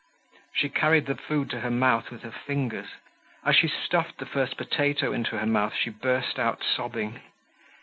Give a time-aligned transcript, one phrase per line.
[0.55, 2.87] She carried the food to her mouth with her fingers.
[3.45, 7.19] As she stuffed the first potato into her mouth, she burst out sobbing.